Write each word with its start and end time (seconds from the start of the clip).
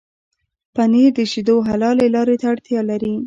پنېر 0.75 1.09
د 1.17 1.19
شيدو 1.31 1.55
حلالې 1.67 2.07
لارې 2.15 2.35
ته 2.41 2.45
اړتيا 2.53 2.81
لري. 2.89 3.13